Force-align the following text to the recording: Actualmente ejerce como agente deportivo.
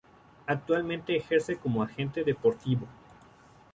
Actualmente 0.47 1.15
ejerce 1.15 1.57
como 1.57 1.83
agente 1.83 2.23
deportivo. 2.23 2.87